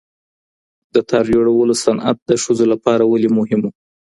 [0.93, 3.67] د تار جوړولو صنعت د ښځو لپاره ولې مهم و؟